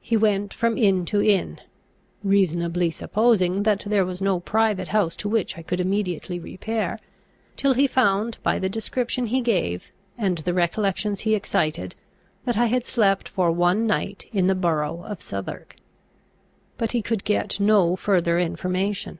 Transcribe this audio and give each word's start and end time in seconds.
He 0.00 0.16
went 0.16 0.54
from 0.54 0.78
inn 0.78 1.04
to 1.06 1.20
inn 1.20 1.60
(reasonably 2.22 2.92
supposing 2.92 3.64
that 3.64 3.80
there 3.84 4.04
was 4.04 4.22
no 4.22 4.38
private 4.38 4.86
house 4.94 5.16
to 5.16 5.28
which 5.28 5.58
I 5.58 5.62
could 5.62 5.80
immediately 5.80 6.38
repair), 6.38 7.00
till 7.56 7.74
he 7.74 7.88
found, 7.88 8.38
by 8.44 8.60
the 8.60 8.68
description 8.68 9.26
he 9.26 9.40
gave, 9.40 9.90
and 10.16 10.38
the 10.38 10.54
recollections 10.54 11.22
he 11.22 11.34
excited, 11.34 11.96
that 12.44 12.56
I 12.56 12.66
had 12.66 12.86
slept 12.86 13.28
for 13.28 13.50
one 13.50 13.84
night 13.84 14.26
in 14.32 14.46
the 14.46 14.54
borough 14.54 15.02
of 15.04 15.20
Southwark. 15.20 15.74
But 16.78 16.92
he 16.92 17.02
could 17.02 17.24
get 17.24 17.58
no 17.58 17.96
further 17.96 18.38
information. 18.38 19.18